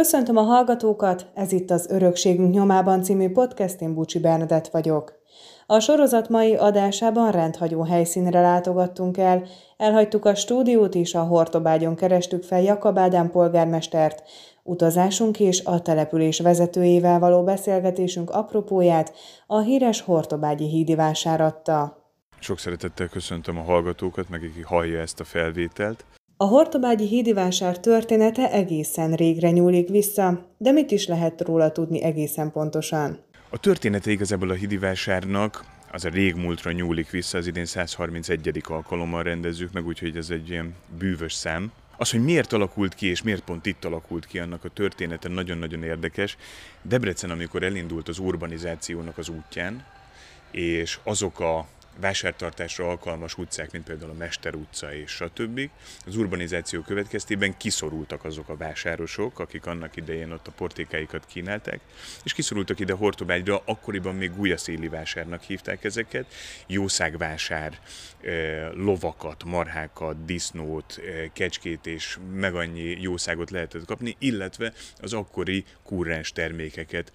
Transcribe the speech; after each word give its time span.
Köszöntöm 0.00 0.36
a 0.36 0.42
hallgatókat, 0.42 1.26
ez 1.34 1.52
itt 1.52 1.70
az 1.70 1.90
Örökségünk 1.90 2.54
nyomában 2.54 3.02
című 3.02 3.30
podcast, 3.30 3.80
én 3.80 3.94
Bucsi 3.94 4.18
Bernadett 4.18 4.68
vagyok. 4.68 5.12
A 5.66 5.80
sorozat 5.80 6.28
mai 6.28 6.56
adásában 6.56 7.30
rendhagyó 7.30 7.82
helyszínre 7.82 8.40
látogattunk 8.40 9.18
el, 9.18 9.42
elhagytuk 9.76 10.24
a 10.24 10.34
stúdiót 10.34 10.94
és 10.94 11.14
a 11.14 11.22
Hortobágyon 11.22 11.96
kerestük 11.96 12.42
fel 12.42 12.60
Jakab 12.60 12.98
Ádám 12.98 13.30
polgármestert, 13.30 14.22
utazásunk 14.62 15.40
és 15.40 15.64
a 15.64 15.82
település 15.82 16.40
vezetőjével 16.40 17.18
való 17.18 17.44
beszélgetésünk 17.44 18.30
apropóját 18.30 19.12
a 19.46 19.60
híres 19.60 20.00
Hortobágyi 20.00 20.68
hídi 20.68 20.94
vásár 20.94 21.40
adta. 21.40 22.04
Sok 22.38 22.58
szeretettel 22.58 23.08
köszöntöm 23.08 23.58
a 23.58 23.62
hallgatókat, 23.62 24.28
meg 24.28 24.42
aki 24.42 24.62
hallja 24.62 25.00
ezt 25.00 25.20
a 25.20 25.24
felvételt. 25.24 26.04
A 26.42 26.46
Hortobágyi 26.46 27.06
hídivásár 27.06 27.80
története 27.80 28.50
egészen 28.52 29.12
régre 29.12 29.50
nyúlik 29.50 29.88
vissza, 29.88 30.46
de 30.58 30.70
mit 30.70 30.90
is 30.90 31.06
lehet 31.06 31.40
róla 31.40 31.72
tudni 31.72 32.02
egészen 32.02 32.52
pontosan? 32.52 33.18
A 33.50 33.58
története 33.58 34.10
igazából 34.10 34.50
a 34.50 34.54
hídivásárnak 34.54 35.64
az 35.92 36.04
a 36.04 36.08
régmúltra 36.08 36.72
nyúlik 36.72 37.10
vissza, 37.10 37.38
az 37.38 37.46
idén 37.46 37.64
131. 37.64 38.62
alkalommal 38.68 39.22
rendezzük 39.22 39.72
meg, 39.72 39.86
úgyhogy 39.86 40.16
ez 40.16 40.30
egy 40.30 40.50
ilyen 40.50 40.74
bűvös 40.98 41.32
szám. 41.32 41.72
Az, 41.96 42.10
hogy 42.10 42.24
miért 42.24 42.52
alakult 42.52 42.94
ki, 42.94 43.06
és 43.06 43.22
miért 43.22 43.44
pont 43.44 43.66
itt 43.66 43.84
alakult 43.84 44.26
ki, 44.26 44.38
annak 44.38 44.64
a 44.64 44.68
története 44.68 45.28
nagyon-nagyon 45.28 45.82
érdekes. 45.82 46.36
Debrecen, 46.82 47.30
amikor 47.30 47.62
elindult 47.62 48.08
az 48.08 48.18
urbanizációnak 48.18 49.18
az 49.18 49.28
útján, 49.28 49.84
és 50.50 50.98
azok 51.02 51.40
a 51.40 51.66
vásártartásra 52.00 52.88
alkalmas 52.88 53.38
utcák, 53.38 53.72
mint 53.72 53.84
például 53.84 54.10
a 54.10 54.14
Mester 54.14 54.54
utca 54.54 54.94
és 54.94 55.10
stb. 55.10 55.70
Az 56.06 56.16
urbanizáció 56.16 56.80
következtében 56.80 57.56
kiszorultak 57.56 58.24
azok 58.24 58.48
a 58.48 58.56
vásárosok, 58.56 59.38
akik 59.38 59.66
annak 59.66 59.96
idején 59.96 60.32
ott 60.32 60.46
a 60.46 60.52
portékáikat 60.52 61.26
kínálták, 61.26 61.80
és 62.24 62.32
kiszorultak 62.32 62.80
ide 62.80 62.92
Hortobágyra, 62.92 63.62
akkoriban 63.64 64.14
még 64.14 64.36
Gulyaszéli 64.36 64.88
vásárnak 64.88 65.42
hívták 65.42 65.84
ezeket, 65.84 66.26
jószágvásár, 66.66 67.78
lovakat, 68.74 69.44
marhákat, 69.44 70.24
disznót, 70.24 71.00
kecskét 71.32 71.86
és 71.86 72.18
meg 72.34 72.54
annyi 72.54 73.00
jószágot 73.00 73.50
lehetett 73.50 73.84
kapni, 73.84 74.16
illetve 74.18 74.72
az 75.00 75.12
akkori 75.12 75.64
kurrens 75.82 76.32
termékeket 76.32 77.12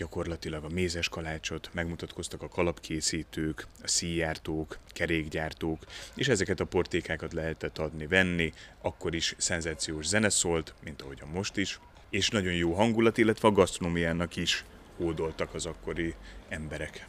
gyakorlatilag 0.00 0.64
a 0.64 0.68
mézes 0.68 1.08
kalácsot, 1.08 1.70
megmutatkoztak 1.72 2.42
a 2.42 2.48
kalapkészítők, 2.48 3.66
a 3.82 3.88
szíjártók, 3.88 4.78
kerékgyártók, 4.88 5.84
és 6.14 6.28
ezeket 6.28 6.60
a 6.60 6.64
portékákat 6.64 7.32
lehetett 7.32 7.78
adni, 7.78 8.06
venni, 8.06 8.52
akkor 8.82 9.14
is 9.14 9.34
szenzációs 9.38 10.06
zene 10.06 10.28
szólt, 10.28 10.74
mint 10.84 11.02
ahogyan 11.02 11.28
most 11.28 11.56
is, 11.56 11.80
és 12.10 12.28
nagyon 12.28 12.52
jó 12.52 12.72
hangulat, 12.72 13.18
illetve 13.18 13.48
a 13.48 13.52
gasztronómiának 13.52 14.36
is 14.36 14.64
hódoltak 14.96 15.54
az 15.54 15.66
akkori 15.66 16.14
emberek. 16.48 17.08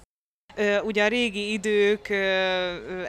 Ugye 0.84 1.04
a 1.04 1.08
régi 1.08 1.52
idők 1.52 2.10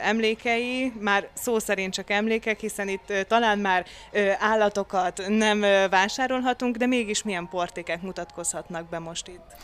emlékei, 0.01 0.93
már 0.99 1.27
szó 1.33 1.59
szerint 1.59 1.93
csak 1.93 2.09
emlékek, 2.09 2.59
hiszen 2.59 2.87
itt 2.87 3.13
talán 3.27 3.59
már 3.59 3.85
állatokat 4.39 5.21
nem 5.27 5.59
vásárolhatunk, 5.89 6.75
de 6.75 6.85
mégis 6.85 7.23
milyen 7.23 7.47
portékek 7.49 8.01
mutatkozhatnak 8.01 8.89
be 8.89 8.99
most 8.99 9.27
itt? 9.27 9.55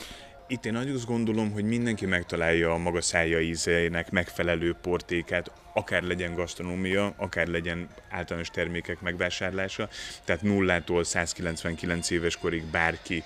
Itt 0.52 0.66
én 0.66 0.76
azt 0.76 1.06
gondolom, 1.06 1.52
hogy 1.52 1.64
mindenki 1.64 2.06
megtalálja 2.06 2.74
a 2.74 2.78
maga 2.78 3.02
szája 3.02 3.40
ízének 3.42 4.12
megfelelő 4.12 4.76
portékát, 4.82 5.52
akár 5.74 6.04
legyen 6.04 6.36
gasztronómia, 6.36 7.14
akár 7.18 7.48
legyen 7.48 7.88
általános 8.10 8.50
termékek 8.50 9.02
megvásárlása, 9.02 9.90
tehát 10.24 10.42
nullától 10.42 11.04
199 11.04 12.10
éves 12.10 12.38
korig 12.38 12.64
bárki 12.64 13.24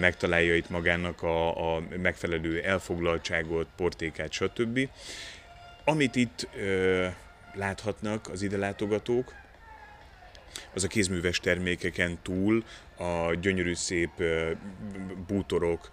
megtalálja 0.00 0.56
itt 0.56 0.70
magának 0.70 1.22
a, 1.22 1.76
a 1.76 1.82
megfelelő 2.02 2.62
elfoglaltságot, 2.62 3.66
portékát, 3.76 4.32
stb. 4.32 4.88
Amit 5.84 6.16
itt 6.16 6.48
ö, 6.56 7.06
láthatnak 7.54 8.28
az 8.28 8.42
ide 8.42 8.56
látogatók, 8.56 9.34
az 10.74 10.84
a 10.84 10.88
kézműves 10.88 11.40
termékeken 11.40 12.18
túl 12.22 12.64
a 12.96 13.34
gyönyörű 13.34 13.74
szép 13.74 14.10
bútorok, 15.26 15.90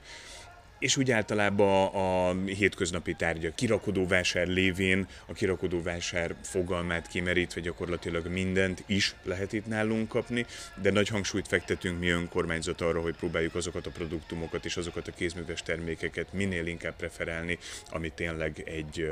és 0.84 0.98
úgy 0.98 1.12
általában 1.12 1.88
a 1.88 2.36
hétköznapi 2.46 3.14
tárgya 3.14 3.54
kirakodó 3.54 4.08
vásár 4.08 4.48
lévén 4.48 5.08
a 5.26 5.34
kirakodó 5.34 5.82
vásár 5.82 6.36
fogalmát 6.42 7.08
kimerítve 7.08 7.62
gyakorlatilag 7.62 8.28
mindent 8.28 8.84
is 8.86 9.16
lehet 9.24 9.54
itt 9.54 9.66
nálunk 9.66 10.08
kapni, 10.08 10.46
de 10.82 10.92
nagy 10.92 11.08
hangsúlyt 11.08 11.48
fektetünk 11.48 12.00
mi 12.00 12.10
önkormányzat 12.10 12.82
arra, 12.82 13.02
hogy 13.02 13.16
próbáljuk 13.16 13.56
azokat 13.56 13.86
a 13.86 13.92
produktumokat 13.92 14.66
és 14.66 14.78
azokat 14.78 15.08
a 15.08 15.12
kézműves 15.12 15.62
termékeket 15.62 16.34
minél 16.34 16.66
inkább 16.66 16.96
preferálni, 16.96 17.58
ami 17.90 18.12
tényleg 18.16 18.64
egy 18.66 19.10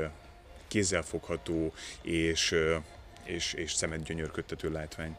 kézzelfogható 0.68 1.72
és, 2.02 2.54
és, 3.24 3.52
és 3.52 3.72
szemet 3.72 4.02
gyönyörködtető 4.02 4.70
látvány. 4.70 5.16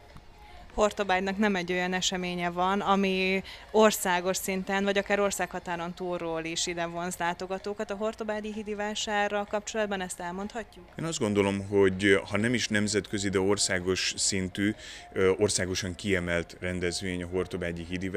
Hortobágynak 0.73 1.37
nem 1.37 1.55
egy 1.55 1.71
olyan 1.71 1.93
eseménye 1.93 2.49
van, 2.49 2.79
ami 2.81 3.43
országos 3.71 4.37
szinten, 4.37 4.83
vagy 4.83 4.97
akár 4.97 5.19
országhatáron 5.19 5.93
túlról 5.93 6.43
is 6.43 6.67
ide 6.67 6.85
vonz 6.85 7.15
látogatókat. 7.17 7.91
A 7.91 7.95
Hortobágyi 7.95 8.53
hídi 8.53 8.73
vásárral 8.73 9.45
kapcsolatban 9.45 10.01
ezt 10.01 10.19
elmondhatjuk? 10.19 10.85
Én 10.99 11.05
azt 11.05 11.19
gondolom, 11.19 11.67
hogy 11.67 12.19
ha 12.29 12.37
nem 12.37 12.53
is 12.53 12.67
nemzetközi, 12.67 13.29
de 13.29 13.39
országos 13.39 14.13
szintű, 14.17 14.73
országosan 15.37 15.95
kiemelt 15.95 16.57
rendezvény 16.59 17.23
a 17.23 17.27
Hortobágyi 17.27 17.85
hídi 17.89 18.11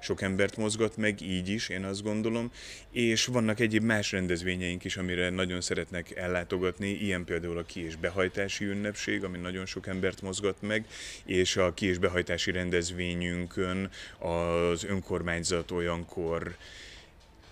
sok 0.00 0.22
embert 0.22 0.56
mozgat 0.56 0.96
meg, 0.96 1.20
így 1.20 1.48
is, 1.48 1.68
én 1.68 1.84
azt 1.84 2.02
gondolom, 2.02 2.50
és 2.90 3.26
vannak 3.26 3.60
egyéb 3.60 3.82
más 3.82 4.12
rendezvényeink 4.12 4.84
is, 4.84 4.96
amire 4.96 5.30
nagyon 5.30 5.60
szeretnek 5.60 6.16
ellátogatni, 6.16 6.88
ilyen 6.88 7.24
például 7.24 7.58
a 7.58 7.62
ki- 7.62 7.84
és 7.84 7.96
behajtási 7.96 8.64
ünnepség, 8.64 9.24
ami 9.24 9.38
nagyon 9.38 9.66
sok 9.66 9.86
embert 9.86 10.22
mozgat 10.22 10.56
meg, 10.60 10.86
és 11.24 11.56
a 11.56 11.74
ki- 11.76 11.86
és 11.86 11.98
behajtási 11.98 12.50
rendezvényünkön 12.50 13.90
az 14.18 14.84
önkormányzat 14.84 15.70
olyankor 15.70 16.56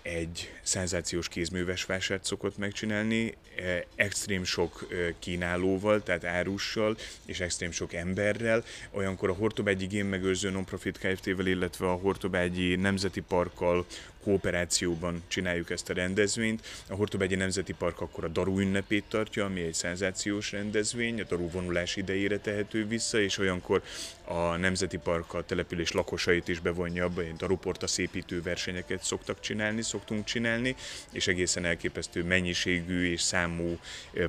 egy 0.01 0.51
szenzációs 0.61 1.27
kézműves 1.27 1.85
vásárt 1.85 2.25
szokott 2.25 2.57
megcsinálni, 2.57 3.33
e, 3.57 3.85
extrém 3.95 4.43
sok 4.43 4.87
e, 4.91 4.95
kínálóval, 5.19 6.03
tehát 6.03 6.23
árussal, 6.23 6.97
és 7.25 7.39
extrém 7.39 7.71
sok 7.71 7.93
emberrel. 7.93 8.63
Olyankor 8.91 9.29
a 9.29 9.33
Hortobágyi 9.33 9.85
Génmegőrző 9.85 10.49
Nonprofit 10.49 10.97
Kft-vel, 10.97 11.45
illetve 11.47 11.89
a 11.89 11.93
Hortobágyi 11.93 12.75
Nemzeti 12.75 13.21
Parkkal 13.21 13.85
kooperációban 14.25 15.23
csináljuk 15.27 15.69
ezt 15.69 15.89
a 15.89 15.93
rendezvényt. 15.93 16.65
A 16.89 16.95
Hortobágyi 16.95 17.35
Nemzeti 17.35 17.73
Park 17.73 18.01
akkor 18.01 18.23
a 18.23 18.27
Daru 18.27 18.59
ünnepét 18.59 19.03
tartja, 19.09 19.45
ami 19.45 19.61
egy 19.61 19.73
szenzációs 19.73 20.51
rendezvény, 20.51 21.21
a 21.21 21.23
Daru 21.23 21.49
vonulás 21.49 21.95
idejére 21.95 22.39
tehető 22.39 22.87
vissza, 22.87 23.19
és 23.19 23.37
olyankor 23.37 23.81
a 24.23 24.55
Nemzeti 24.55 24.97
Park 24.97 25.33
a 25.33 25.45
település 25.45 25.91
lakosait 25.91 26.47
is 26.47 26.59
bevonja 26.59 27.05
abba, 27.05 27.23
hogy 27.23 27.35
Daruporta 27.35 27.87
szépítő 27.87 28.41
versenyeket 28.41 29.03
szoktak 29.03 29.39
csinálni, 29.39 29.81
szoktunk 29.81 30.25
csinálni, 30.25 30.75
és 31.11 31.27
egészen 31.27 31.65
elképesztő 31.65 32.23
mennyiségű 32.23 33.11
és 33.11 33.21
számú 33.21 33.79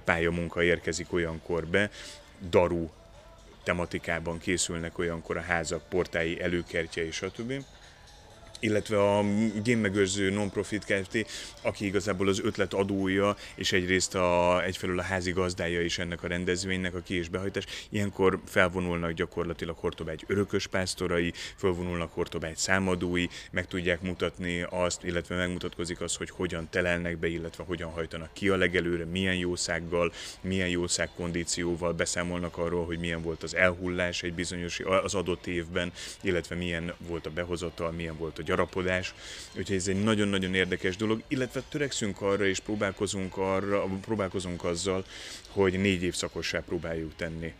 pályamunka 0.05 0.63
érkezik 0.63 1.13
olyankor 1.13 1.67
be. 1.67 1.91
Daru 2.51 2.89
tematikában 3.65 4.39
készülnek 4.39 4.99
olyankor 4.99 5.37
a 5.37 5.41
házak, 5.41 5.89
portái, 5.89 6.41
előkertje 6.41 7.07
és 7.07 7.15
stb 7.15 7.65
illetve 8.61 9.03
a 9.17 9.25
génmegőrző 9.62 10.31
non-profit 10.31 10.84
Kft., 10.84 11.27
aki 11.62 11.84
igazából 11.84 12.28
az 12.28 12.41
ötlet 12.41 12.75
adója, 12.75 13.37
és 13.55 13.72
egyrészt 13.72 14.15
a, 14.15 14.62
egyfelől 14.65 14.99
a 14.99 15.03
házi 15.03 15.31
gazdája 15.31 15.81
is 15.81 15.99
ennek 15.99 16.22
a 16.22 16.27
rendezvénynek, 16.27 16.95
a 16.95 17.00
ki- 17.00 17.15
és 17.15 17.28
behajtás. 17.28 17.65
Ilyenkor 17.89 18.41
felvonulnak 18.47 19.12
gyakorlatilag 19.12 19.77
Hortobágy 19.78 20.25
örökös 20.27 20.66
pásztorai, 20.66 21.33
felvonulnak 21.56 22.12
Hortobágy 22.12 22.56
számadói, 22.56 23.27
meg 23.51 23.66
tudják 23.66 24.03
mutatni 24.03 24.66
azt, 24.71 25.04
illetve 25.04 25.36
megmutatkozik 25.36 26.01
az, 26.01 26.16
hogy 26.16 26.30
hogyan 26.30 26.69
telelnek 26.71 27.19
be, 27.19 27.27
illetve 27.27 27.65
hogyan 27.65 27.91
hajtanak 27.91 28.33
ki 28.33 28.48
a 28.48 28.57
legelőre, 28.57 29.04
milyen 29.04 29.34
jószággal, 29.34 30.13
milyen 30.41 30.69
jószág 30.69 31.09
kondícióval 31.16 31.92
beszámolnak 31.92 32.57
arról, 32.57 32.84
hogy 32.84 32.98
milyen 32.98 33.22
volt 33.22 33.42
az 33.42 33.54
elhullás 33.54 34.22
egy 34.22 34.34
bizonyos 34.34 34.80
az 34.80 35.15
adott 35.15 35.47
évben, 35.47 35.92
illetve 36.21 36.54
milyen 36.54 36.95
volt 36.98 37.27
a 37.27 37.30
behozatal, 37.30 37.91
milyen 37.91 38.16
volt 38.16 38.39
a 38.39 38.42
gyarapodás, 38.47 39.15
úgyhogy 39.57 39.77
ez 39.77 39.89
egy 39.89 40.03
nagyon-nagyon 40.03 40.54
érdekes 40.54 40.97
dolog, 40.97 41.22
illetve 41.28 41.63
törekszünk 41.69 42.21
arra 42.21 42.47
és 42.47 42.60
próbálkozunk, 42.60 43.37
arra, 43.37 43.84
próbálkozunk 44.01 44.65
azzal, 44.65 45.04
hogy 45.48 45.81
négy 45.81 46.03
évszakossá 46.03 46.60
próbáljuk 46.60 47.15
tenni 47.16 47.54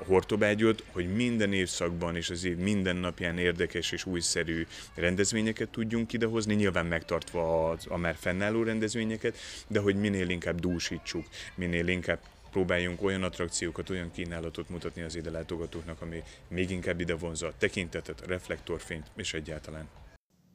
a 0.00 0.04
Hortobágyot, 0.04 0.84
hogy 0.92 1.14
minden 1.14 1.52
évszakban 1.52 2.16
és 2.16 2.30
az 2.30 2.44
év 2.44 2.56
minden 2.56 2.96
napján 2.96 3.38
érdekes 3.38 3.92
és 3.92 4.06
újszerű 4.06 4.66
rendezvényeket 4.94 5.68
tudjunk 5.68 6.12
idehozni, 6.12 6.54
nyilván 6.54 6.86
megtartva 6.86 7.70
a, 7.70 7.76
a 7.88 7.96
már 7.96 8.16
fennálló 8.20 8.62
rendezvényeket, 8.62 9.36
de 9.68 9.80
hogy 9.80 9.96
minél 9.96 10.28
inkább 10.28 10.60
dúsítsuk, 10.60 11.26
minél 11.54 11.88
inkább 11.88 12.18
próbáljunk 12.50 13.02
olyan 13.02 13.22
attrakciókat, 13.22 13.90
olyan 13.90 14.10
kínálatot 14.10 14.68
mutatni 14.68 15.02
az 15.02 15.16
ide 15.16 15.30
látogatóknak, 15.30 16.02
ami 16.02 16.22
még 16.48 16.70
inkább 16.70 17.00
ide 17.00 17.14
vonza 17.14 17.46
a 17.46 17.54
tekintetet, 17.58 18.20
a 18.20 18.26
reflektorfényt 18.26 19.06
és 19.16 19.34
egyáltalán. 19.34 19.88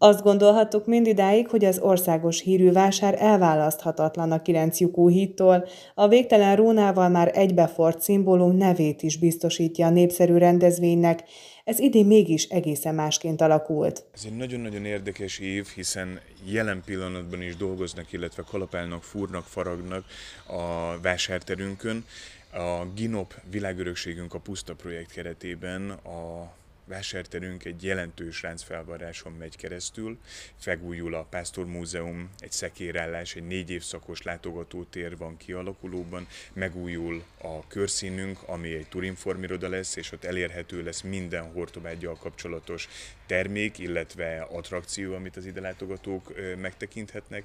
Azt 0.01 0.21
gondolhattuk 0.21 0.85
mindidáig, 0.85 1.47
hogy 1.47 1.65
az 1.65 1.79
országos 1.79 2.41
hírű 2.41 2.71
vásár 2.71 3.15
elválaszthatatlan 3.21 4.31
a 4.31 4.41
kilenc 4.41 4.79
lyukú 4.79 5.09
hídtól, 5.09 5.67
a 5.95 6.07
végtelen 6.07 6.55
rónával 6.55 7.09
már 7.09 7.31
egybefort 7.33 8.01
szimbólum 8.01 8.57
nevét 8.57 9.01
is 9.01 9.17
biztosítja 9.17 9.85
a 9.85 9.89
népszerű 9.89 10.37
rendezvénynek, 10.37 11.23
ez 11.63 11.79
idén 11.79 12.05
mégis 12.05 12.43
egészen 12.43 12.95
másként 12.95 13.41
alakult. 13.41 14.03
Ez 14.13 14.21
egy 14.25 14.35
nagyon-nagyon 14.35 14.85
érdekes 14.85 15.39
év, 15.39 15.67
hiszen 15.75 16.19
jelen 16.45 16.81
pillanatban 16.85 17.41
is 17.41 17.55
dolgoznak, 17.55 18.11
illetve 18.11 18.43
kalapálnak, 18.49 19.03
fúrnak, 19.03 19.43
faragnak 19.43 20.05
a 20.47 20.99
vásárterünkön. 21.01 22.05
A 22.53 22.85
GINOP 22.95 23.33
világörökségünk 23.51 24.33
a 24.33 24.39
Puszta 24.39 24.75
projekt 24.75 25.11
keretében 25.11 25.89
a 25.89 26.51
vásárterünk 26.89 27.65
egy 27.65 27.83
jelentős 27.83 28.41
ráncfelvaráson 28.41 29.33
megy 29.33 29.55
keresztül, 29.55 30.17
fegújul 30.59 31.13
a 31.13 31.23
Pásztor 31.23 31.65
Múzeum, 31.65 32.29
egy 32.39 32.51
szekérállás, 32.51 33.35
egy 33.35 33.47
négy 33.47 33.69
évszakos 33.69 34.21
látogatótér 34.21 35.17
van 35.17 35.37
kialakulóban, 35.37 36.27
megújul 36.53 37.23
a 37.41 37.67
körszínünk, 37.67 38.39
ami 38.45 38.73
egy 38.73 38.87
turinformiroda 38.87 39.69
lesz, 39.69 39.95
és 39.95 40.11
ott 40.11 40.23
elérhető 40.23 40.83
lesz 40.83 41.01
minden 41.01 41.51
hortobágyjal 41.51 42.15
kapcsolatos 42.15 42.87
termék, 43.25 43.77
illetve 43.77 44.41
attrakció, 44.41 45.13
amit 45.13 45.37
az 45.37 45.45
ide 45.45 45.61
látogatók 45.61 46.33
megtekinthetnek. 46.57 47.43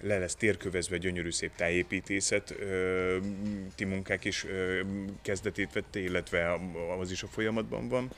Le 0.00 0.18
lesz 0.18 0.34
térkövezve 0.34 0.96
gyönyörű 0.96 1.30
szép 1.30 1.54
tájépítészet, 1.56 2.54
ti 3.74 3.84
munkák 3.84 4.24
is 4.24 4.46
kezdetét 5.22 5.72
vette, 5.72 6.00
illetve 6.00 6.58
az 6.98 7.10
is 7.10 7.22
a 7.22 7.26
folyamatban 7.26 7.88
van 7.88 8.10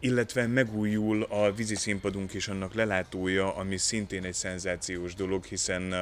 illetve 0.00 0.46
megújul 0.46 1.22
a 1.22 1.52
vízi 1.52 1.74
színpadunk 1.74 2.32
és 2.32 2.48
annak 2.48 2.74
lelátója, 2.74 3.56
ami 3.56 3.76
szintén 3.76 4.24
egy 4.24 4.34
szenzációs 4.34 5.14
dolog, 5.14 5.44
hiszen 5.44 5.92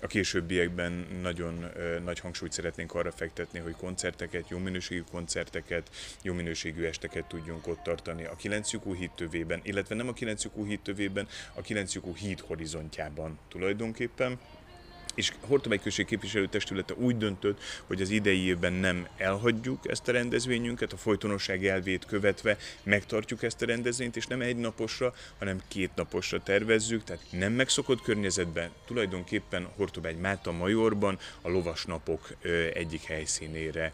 a 0.00 0.06
későbbiekben 0.06 1.06
nagyon 1.22 1.66
nagy 2.04 2.18
hangsúlyt 2.18 2.52
szeretnénk 2.52 2.94
arra 2.94 3.12
fektetni, 3.12 3.58
hogy 3.58 3.74
koncerteket, 3.76 4.48
jó 4.48 4.58
minőségű 4.58 5.02
koncerteket, 5.10 5.90
jó 6.22 6.34
minőségű 6.34 6.84
esteket 6.84 7.24
tudjunk 7.24 7.66
ott 7.66 7.82
tartani 7.82 8.24
a 8.24 8.36
9 8.36 8.72
lyukú 8.72 8.94
híd 8.94 9.10
tövében, 9.10 9.60
illetve 9.62 9.94
nem 9.94 10.08
a 10.08 10.12
9 10.12 10.44
lyukú 10.44 10.66
híd 10.66 10.80
tövében, 10.80 11.28
a 11.54 11.60
9 11.60 11.94
lyukú 11.94 12.14
híd 12.14 12.40
horizontjában 12.40 13.38
tulajdonképpen 13.48 14.38
és 15.14 15.32
Hortobágy 15.40 15.80
község 15.80 16.06
képviselőtestülete 16.06 16.94
úgy 16.94 17.16
döntött, 17.16 17.62
hogy 17.86 18.00
az 18.00 18.10
idei 18.10 18.46
évben 18.46 18.72
nem 18.72 19.08
elhagyjuk 19.16 19.88
ezt 19.90 20.08
a 20.08 20.12
rendezvényünket, 20.12 20.92
a 20.92 20.96
folytonosság 20.96 21.66
elvét 21.66 22.04
követve 22.04 22.56
megtartjuk 22.82 23.42
ezt 23.42 23.62
a 23.62 23.66
rendezvényt, 23.66 24.16
és 24.16 24.26
nem 24.26 24.40
egy 24.40 24.56
naposra, 24.56 25.14
hanem 25.38 25.62
két 25.68 25.90
naposra 25.94 26.42
tervezzük, 26.42 27.04
tehát 27.04 27.22
nem 27.30 27.52
megszokott 27.52 28.02
környezetben, 28.02 28.70
tulajdonképpen 28.86 29.68
Hortobágy 29.76 30.16
Máta 30.16 30.52
Majorban 30.52 31.18
a 31.42 31.48
lovas 31.48 31.84
napok 31.84 32.36
egyik 32.74 33.02
helyszínére 33.02 33.92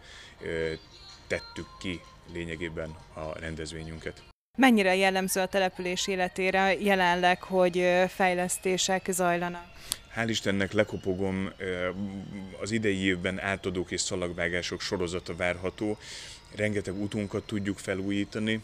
tettük 1.27 1.67
ki 1.79 2.01
lényegében 2.33 2.97
a 3.15 3.39
rendezvényünket. 3.39 4.23
Mennyire 4.59 4.97
jellemző 4.97 5.41
a 5.41 5.47
település 5.47 6.07
életére 6.07 6.75
jelenleg, 6.81 7.43
hogy 7.43 7.85
fejlesztések 8.09 9.07
zajlanak? 9.11 9.65
Hál' 10.17 10.29
Istennek 10.29 10.73
lekopogom, 10.73 11.53
az 12.61 12.71
idei 12.71 13.05
évben 13.05 13.41
átadók 13.41 13.91
és 13.91 14.01
szalagvágások 14.01 14.81
sorozata 14.81 15.37
várható, 15.37 15.99
rengeteg 16.55 17.01
utunkat 17.03 17.47
tudjuk 17.47 17.79
felújítani, 17.79 18.61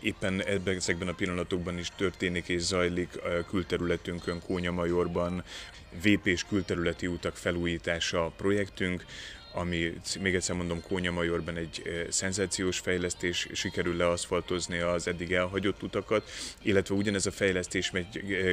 éppen 0.00 0.44
ebben, 0.44 0.76
ezekben 0.76 1.08
a 1.08 1.12
pillanatokban 1.12 1.78
is 1.78 1.88
történik 1.96 2.48
és 2.48 2.60
zajlik 2.60 3.08
külterületünkön, 3.48 4.40
Kónyamajorban, 4.46 5.44
VP 6.02 6.26
és 6.26 6.44
külterületi 6.48 7.06
utak 7.06 7.36
felújítása 7.36 8.32
projektünk, 8.36 9.04
ami 9.52 9.92
még 10.20 10.34
egyszer 10.34 10.56
mondom 10.56 10.82
Kónya-Majorban 10.82 11.56
egy 11.56 11.82
szenzációs 12.08 12.78
fejlesztés, 12.78 13.48
sikerül 13.52 13.96
leaszfaltozni 13.96 14.78
az 14.78 15.06
eddig 15.06 15.32
elhagyott 15.32 15.82
utakat, 15.82 16.30
illetve 16.62 16.94
ugyanez 16.94 17.26
a 17.26 17.30
fejlesztés 17.30 17.90
megy 17.90 18.06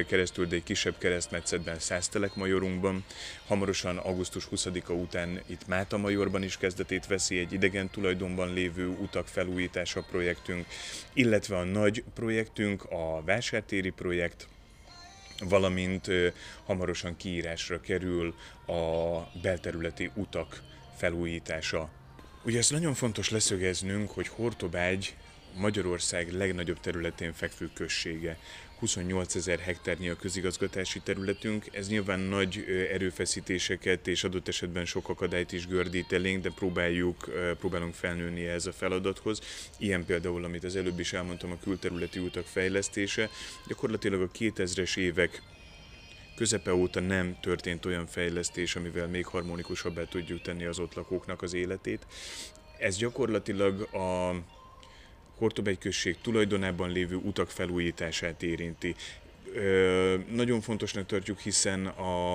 keresztül, 0.06 0.46
de 0.46 0.54
egy 0.54 0.62
kisebb 0.62 0.98
keresztmetszetben 0.98 1.78
Szásztelek 1.78 2.34
Majorunkban. 2.34 3.04
Hamarosan 3.46 3.96
augusztus 3.96 4.48
20-a 4.50 4.92
után 4.92 5.40
itt 5.46 5.66
Máta 5.66 5.96
Majorban 5.96 6.42
is 6.42 6.56
kezdetét 6.56 7.06
veszi 7.06 7.38
egy 7.38 7.52
idegen 7.52 7.90
tulajdonban 7.90 8.52
lévő 8.52 8.86
utak 8.86 9.28
felújítása 9.28 10.06
projektünk, 10.10 10.66
illetve 11.12 11.56
a 11.56 11.64
nagy 11.64 12.04
projektünk, 12.14 12.84
a 12.84 13.22
Vásártéri 13.24 13.90
projekt, 13.90 14.48
valamint 15.38 16.10
hamarosan 16.64 17.16
kiírásra 17.16 17.80
kerül 17.80 18.34
a 18.66 19.18
belterületi 19.42 20.10
utak 20.14 20.62
felújítása. 20.98 21.88
Ugye 22.44 22.58
ezt 22.58 22.72
nagyon 22.72 22.94
fontos 22.94 23.30
leszögeznünk, 23.30 24.10
hogy 24.10 24.28
Hortobágy 24.28 25.16
Magyarország 25.56 26.32
legnagyobb 26.32 26.80
területén 26.80 27.32
fekvő 27.32 27.70
községe. 27.74 28.38
28 28.78 29.34
ezer 29.34 29.58
hektárnyi 29.58 30.08
a 30.08 30.16
közigazgatási 30.16 31.00
területünk, 31.00 31.66
ez 31.72 31.88
nyilván 31.88 32.20
nagy 32.20 32.64
erőfeszítéseket 32.92 34.06
és 34.06 34.24
adott 34.24 34.48
esetben 34.48 34.84
sok 34.84 35.08
akadályt 35.08 35.52
is 35.52 35.66
gördít 35.66 36.12
elénk, 36.12 36.42
de 36.42 36.50
próbáljuk, 36.50 37.30
próbálunk 37.58 37.94
felnőni 37.94 38.46
ez 38.46 38.66
a 38.66 38.72
feladathoz. 38.72 39.40
Ilyen 39.78 40.04
például, 40.04 40.44
amit 40.44 40.64
az 40.64 40.76
előbb 40.76 41.00
is 41.00 41.12
elmondtam, 41.12 41.50
a 41.50 41.58
külterületi 41.62 42.18
utak 42.18 42.46
fejlesztése. 42.46 43.30
Gyakorlatilag 43.66 44.20
a 44.20 44.30
2000-es 44.38 44.96
évek 44.96 45.42
közepe 46.38 46.74
óta 46.74 47.00
nem 47.00 47.36
történt 47.40 47.86
olyan 47.86 48.06
fejlesztés, 48.06 48.76
amivel 48.76 49.08
még 49.08 49.26
harmonikusabbá 49.26 50.04
tudjuk 50.04 50.42
tenni 50.42 50.64
az 50.64 50.78
ott 50.78 50.94
lakóknak 50.94 51.42
az 51.42 51.54
életét. 51.54 52.06
Ez 52.78 52.96
gyakorlatilag 52.96 53.80
a 53.94 54.34
Hortobegy 55.38 55.78
község 55.78 56.16
tulajdonában 56.22 56.90
lévő 56.90 57.14
utak 57.14 57.50
felújítását 57.50 58.42
érinti. 58.42 58.94
Ö, 59.54 60.16
nagyon 60.30 60.60
fontosnak 60.60 61.06
tartjuk, 61.06 61.38
hiszen 61.38 61.86
a, 61.86 62.34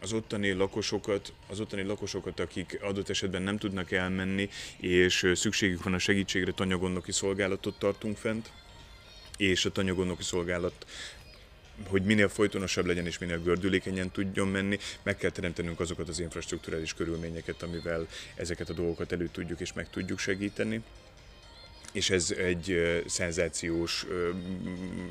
az 0.00 0.12
ottani 0.12 0.52
lakosokat, 0.52 1.32
az 1.48 1.60
ottani 1.60 1.82
lakosokat, 1.82 2.40
akik 2.40 2.78
adott 2.82 3.08
esetben 3.08 3.42
nem 3.42 3.58
tudnak 3.58 3.92
elmenni, 3.92 4.48
és 4.80 5.30
szükségük 5.34 5.82
van 5.82 5.94
a 5.94 5.98
segítségre, 5.98 6.52
tanyagondoki 6.52 7.12
szolgálatot 7.12 7.78
tartunk 7.78 8.16
fent, 8.16 8.52
és 9.36 9.64
a 9.64 9.72
tanyagondoki 9.72 10.22
szolgálat 10.22 10.86
hogy 11.88 12.02
minél 12.02 12.28
folytonosabb 12.28 12.86
legyen 12.86 13.06
és 13.06 13.18
minél 13.18 13.38
gördülékenyen 13.38 14.10
tudjon 14.10 14.48
menni, 14.48 14.78
meg 15.02 15.16
kell 15.16 15.30
teremtenünk 15.30 15.80
azokat 15.80 16.08
az 16.08 16.20
infrastruktúrális 16.20 16.94
körülményeket, 16.94 17.62
amivel 17.62 18.06
ezeket 18.34 18.68
a 18.68 18.72
dolgokat 18.72 19.12
elő 19.12 19.28
tudjuk 19.32 19.60
és 19.60 19.72
meg 19.72 19.90
tudjuk 19.90 20.18
segíteni 20.18 20.82
és 21.96 22.10
ez 22.10 22.34
egy 22.38 22.74
szenzációs, 23.06 24.06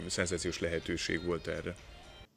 szenzációs 0.08 0.60
lehetőség 0.60 1.26
volt 1.26 1.48
erre. 1.48 1.76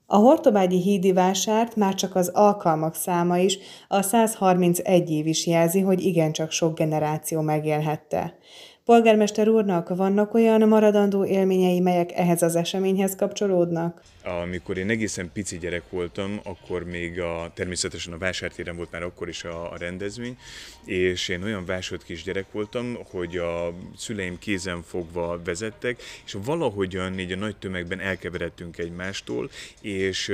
A 0.07 0.17
Hortobágyi 0.17 0.83
hídi 0.83 1.13
vásárt 1.13 1.77
már 1.77 1.95
csak 1.95 2.15
az 2.15 2.29
alkalmak 2.29 2.95
száma 2.95 3.39
is, 3.39 3.59
a 3.89 4.03
131 4.03 5.11
év 5.11 5.27
is 5.27 5.47
jelzi, 5.47 5.81
hogy 5.81 6.01
igencsak 6.01 6.51
sok 6.51 6.79
generáció 6.79 7.41
megélhette. 7.41 8.39
Polgármester 8.89 9.49
úrnak 9.49 9.97
vannak 9.97 10.35
olyan 10.35 10.69
maradandó 10.69 11.25
élményei, 11.25 11.81
melyek 11.81 12.13
ehhez 12.13 12.43
az 12.43 12.57
eseményhez 12.57 13.17
kapcsolódnak? 13.17 14.03
Amikor 14.43 14.79
én 14.79 14.91
egészen 14.91 15.31
pici 15.33 15.59
gyerek 15.59 15.83
voltam, 15.91 16.41
akkor 16.45 16.85
még 16.85 17.21
a, 17.21 17.51
természetesen 17.55 18.13
a 18.13 18.19
vásártéren 18.19 18.77
volt 18.77 18.91
már 18.91 19.03
akkor 19.03 19.29
is 19.29 19.45
a, 19.45 19.73
a 19.73 19.77
rendezvény, 19.77 20.37
és 20.85 21.29
én 21.29 21.43
olyan 21.43 21.65
vásott 21.65 22.05
kis 22.05 22.23
gyerek 22.23 22.53
voltam, 22.53 22.99
hogy 23.11 23.37
a 23.37 23.75
szüleim 23.97 24.39
kézen 24.39 24.83
fogva 24.83 25.41
vezettek, 25.45 26.03
és 26.25 26.37
valahogyan 26.45 27.19
így 27.19 27.33
a 27.33 27.37
nagy 27.37 27.57
tömegben 27.57 28.01
elkeveredtünk 28.01 28.79
egymástól, 28.79 29.51
és 29.81 30.29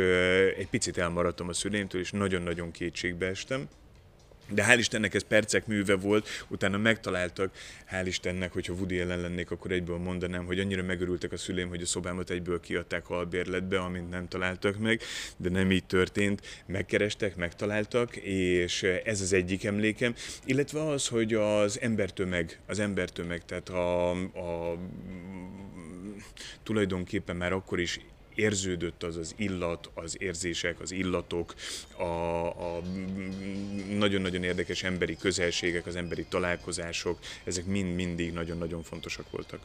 egy 0.58 0.68
picit 0.70 0.98
elmaradtam 0.98 1.48
a 1.48 1.52
szüleimtől, 1.52 2.00
és 2.00 2.10
nagyon-nagyon 2.10 2.70
kétségbe 2.70 3.26
estem. 3.26 3.68
De 4.48 4.64
hál' 4.68 4.78
Istennek 4.78 5.14
ez 5.14 5.24
percek 5.24 5.66
műve 5.66 5.96
volt, 5.96 6.28
utána 6.48 6.76
megtaláltak, 6.76 7.56
hál' 7.90 8.06
Istennek, 8.06 8.52
hogyha 8.52 8.72
Woody 8.72 9.00
ellen 9.00 9.20
lennék, 9.20 9.50
akkor 9.50 9.70
egyből 9.70 9.98
mondanám, 9.98 10.44
hogy 10.44 10.58
annyira 10.58 10.82
megörültek 10.82 11.32
a 11.32 11.36
szüleim, 11.36 11.68
hogy 11.68 11.82
a 11.82 11.86
szobámat 11.86 12.30
egyből 12.30 12.60
kiadták 12.60 13.10
albérletbe, 13.10 13.78
amint 13.78 14.10
nem 14.10 14.28
találtak 14.28 14.78
meg, 14.78 15.00
de 15.36 15.48
nem 15.48 15.70
így 15.70 15.84
történt. 15.84 16.62
Megkerestek, 16.66 17.36
megtaláltak, 17.36 18.16
és 18.16 18.82
ez 18.82 19.20
az 19.20 19.32
egyik 19.32 19.64
emlékem, 19.64 20.14
illetve 20.44 20.86
az, 20.86 21.08
hogy 21.08 21.34
az 21.34 21.80
embertömeg, 21.80 22.60
az 22.66 22.78
embertömeg, 22.78 23.44
tehát 23.44 23.68
a, 23.68 24.10
a 24.10 24.78
tulajdonképpen 26.62 27.36
már 27.36 27.52
akkor 27.52 27.80
is 27.80 28.00
érződött 28.34 29.02
az 29.02 29.16
az 29.16 29.34
illat, 29.36 29.90
az 29.94 30.16
érzések, 30.18 30.80
az 30.80 30.92
illatok, 30.92 31.54
a, 31.96 32.76
a 32.76 32.82
nagyon-nagyon 33.90 34.42
érdekes 34.42 34.82
emberi 34.82 35.16
közelségek, 35.16 35.86
az 35.86 35.96
emberi 35.96 36.24
találkozások, 36.24 37.18
ezek 37.44 37.64
mind 37.64 37.94
mindig 37.94 38.32
nagyon-nagyon 38.32 38.82
fontosak 38.82 39.30
voltak 39.30 39.60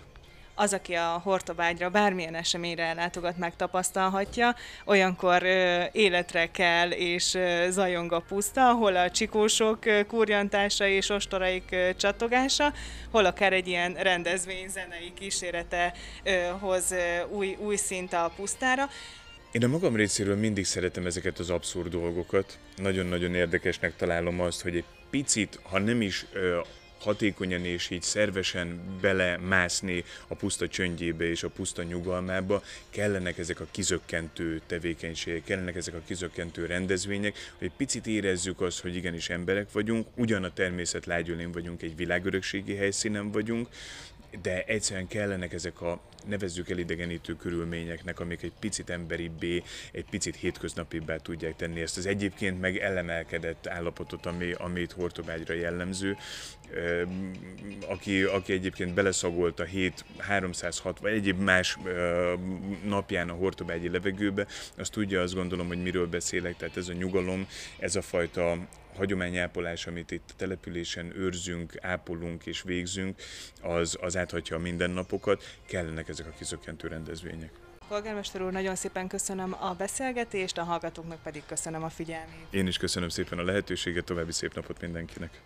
az, 0.59 0.73
aki 0.73 0.93
a 0.93 1.21
Hortobágyra 1.23 1.89
bármilyen 1.89 2.35
eseményre 2.35 2.83
ellátogat, 2.83 3.37
megtapasztalhatja, 3.37 4.55
olyankor 4.85 5.43
életre 5.91 6.51
kell 6.51 6.89
és 6.89 7.37
zajong 7.69 8.11
a 8.11 8.19
puszta, 8.19 8.73
hol 8.73 8.95
a 8.95 9.11
csikósok 9.11 9.79
kurjantása 10.07 10.87
és 10.87 11.09
ostoraik 11.09 11.75
csatogása, 11.97 12.73
hol 13.11 13.25
akár 13.25 13.53
egy 13.53 13.67
ilyen 13.67 13.93
rendezvény 13.93 14.69
zenei 14.69 15.13
kísérete 15.13 15.93
hoz 16.59 16.95
új, 17.29 17.55
új 17.59 17.75
szint 17.75 18.13
a 18.13 18.31
pusztára. 18.35 18.89
Én 19.51 19.63
a 19.63 19.67
magam 19.67 19.95
részéről 19.95 20.35
mindig 20.35 20.65
szeretem 20.65 21.05
ezeket 21.05 21.39
az 21.39 21.49
abszurd 21.49 21.91
dolgokat. 21.91 22.57
Nagyon-nagyon 22.75 23.35
érdekesnek 23.35 23.95
találom 23.95 24.41
azt, 24.41 24.61
hogy 24.61 24.75
egy 24.75 24.85
picit, 25.09 25.59
ha 25.63 25.79
nem 25.79 26.01
is 26.01 26.25
hatékonyan 26.99 27.65
és 27.65 27.89
így 27.89 28.01
szervesen 28.01 28.97
belemászni 29.01 30.03
a 30.27 30.35
puszta 30.35 30.67
csöndjébe 30.67 31.29
és 31.29 31.43
a 31.43 31.49
puszta 31.49 31.83
nyugalmába, 31.83 32.63
kellenek 32.89 33.37
ezek 33.37 33.59
a 33.59 33.67
kizökkentő 33.71 34.61
tevékenységek, 34.67 35.43
kellenek 35.43 35.75
ezek 35.75 35.93
a 35.93 36.01
kizökkentő 36.05 36.65
rendezvények, 36.65 37.35
hogy 37.57 37.67
egy 37.67 37.73
picit 37.77 38.07
érezzük 38.07 38.61
azt, 38.61 38.79
hogy 38.79 38.95
igenis 38.95 39.29
emberek 39.29 39.71
vagyunk, 39.71 40.07
ugyan 40.15 40.43
a 40.43 40.53
természet 40.53 41.05
lágyölén 41.05 41.51
vagyunk, 41.51 41.81
egy 41.81 41.95
világörökségi 41.95 42.75
helyszínen 42.75 43.31
vagyunk, 43.31 43.67
de 44.41 44.63
egyszerűen 44.63 45.07
kellenek 45.07 45.53
ezek 45.53 45.81
a 45.81 46.01
nevezzük 46.29 46.69
el 46.69 46.77
idegenítő 46.77 47.35
körülményeknek, 47.35 48.19
amik 48.19 48.41
egy 48.41 48.53
picit 48.59 48.89
emberibbé, 48.89 49.63
egy 49.91 50.05
picit 50.09 50.35
hétköznapibbá 50.35 51.17
tudják 51.17 51.55
tenni 51.55 51.81
ezt. 51.81 51.97
Az 51.97 52.05
egyébként 52.05 52.61
meg 52.61 52.77
elemelkedett 52.77 53.67
állapotot, 53.67 54.25
ami, 54.25 54.51
ami 54.57 54.79
itt 54.79 54.91
Hortobágyra 54.91 55.53
jellemző. 55.53 56.17
Aki, 57.87 58.23
aki 58.23 58.53
egyébként 58.53 58.93
beleszagolt 58.93 59.59
a 59.59 59.63
hét 59.63 60.05
306 60.17 60.99
vagy 60.99 61.13
egyéb 61.13 61.39
más 61.39 61.77
napján 62.85 63.29
a 63.29 63.33
hortobágyi 63.33 63.89
levegőbe, 63.89 64.47
azt 64.77 64.91
tudja, 64.91 65.21
azt 65.21 65.33
gondolom, 65.33 65.67
hogy 65.67 65.81
miről 65.81 66.07
beszélek, 66.07 66.57
tehát 66.57 66.77
ez 66.77 66.87
a 66.87 66.93
nyugalom, 66.93 67.47
ez 67.79 67.95
a 67.95 68.01
fajta 68.01 68.57
hagyományápolás, 68.99 69.87
amit 69.87 70.11
itt 70.11 70.33
településen 70.35 71.13
őrzünk, 71.15 71.73
ápolunk 71.81 72.45
és 72.45 72.61
végzünk, 72.61 73.21
az, 73.61 73.97
az 74.01 74.17
áthatja 74.17 74.55
a 74.55 74.59
mindennapokat, 74.59 75.57
kellenek 75.65 76.09
ezek 76.19 76.33
a 76.33 76.37
kizökkentő 76.37 76.87
rendezvények. 76.87 77.51
Polgármester 77.87 78.41
úr, 78.41 78.51
nagyon 78.51 78.75
szépen 78.75 79.07
köszönöm 79.07 79.55
a 79.59 79.73
beszélgetést, 79.73 80.57
a 80.57 80.63
hallgatóknak 80.63 81.21
pedig 81.23 81.43
köszönöm 81.45 81.83
a 81.83 81.89
figyelmét. 81.89 82.47
Én 82.49 82.67
is 82.67 82.77
köszönöm 82.77 83.09
szépen 83.09 83.39
a 83.39 83.43
lehetőséget, 83.43 84.05
további 84.05 84.31
szép 84.31 84.53
napot 84.53 84.81
mindenkinek. 84.81 85.41